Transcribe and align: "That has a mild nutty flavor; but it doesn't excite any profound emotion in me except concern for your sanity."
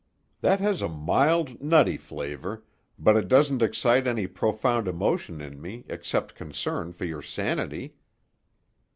"That 0.39 0.59
has 0.61 0.81
a 0.81 0.89
mild 0.89 1.61
nutty 1.61 1.95
flavor; 1.95 2.63
but 2.97 3.15
it 3.15 3.27
doesn't 3.27 3.61
excite 3.61 4.07
any 4.07 4.25
profound 4.25 4.87
emotion 4.87 5.41
in 5.41 5.61
me 5.61 5.85
except 5.87 6.33
concern 6.33 6.91
for 6.91 7.05
your 7.05 7.21
sanity." 7.21 7.93